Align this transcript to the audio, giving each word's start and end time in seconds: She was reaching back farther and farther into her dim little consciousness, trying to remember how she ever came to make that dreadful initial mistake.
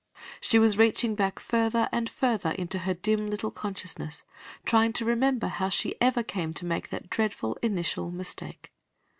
She 0.39 0.57
was 0.57 0.79
reaching 0.79 1.13
back 1.13 1.37
farther 1.39 1.87
and 1.91 2.09
farther 2.09 2.49
into 2.53 2.79
her 2.79 2.95
dim 2.95 3.27
little 3.29 3.51
consciousness, 3.51 4.23
trying 4.65 4.93
to 4.93 5.05
remember 5.05 5.45
how 5.47 5.69
she 5.69 5.93
ever 6.01 6.23
came 6.23 6.55
to 6.55 6.65
make 6.65 6.89
that 6.89 7.11
dreadful 7.11 7.55
initial 7.61 8.09
mistake. 8.09 8.73